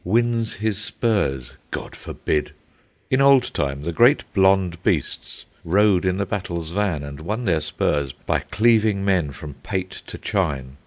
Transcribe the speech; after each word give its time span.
Wins 0.03 0.55
his 0.55 0.79
spurs—God 0.79 1.95
forbid! 1.95 2.53
In 3.11 3.21
old 3.21 3.53
time 3.53 3.83
the 3.83 3.91
great 3.93 4.23
blonde 4.33 4.81
beasts 4.81 5.45
rode 5.63 6.05
in 6.05 6.17
the 6.17 6.25
battle's 6.25 6.71
van 6.71 7.03
and 7.03 7.19
won 7.21 7.45
their 7.45 7.61
spurs 7.61 8.11
by 8.11 8.39
cleaving 8.39 9.05
men 9.05 9.29
from 9.31 9.53
pate 9.61 10.01
to 10.07 10.17
chine. 10.17 10.77